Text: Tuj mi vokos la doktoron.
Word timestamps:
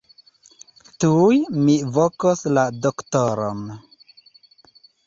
Tuj 1.03 1.37
mi 1.67 1.75
vokos 1.99 2.43
la 2.59 2.65
doktoron. 2.87 3.65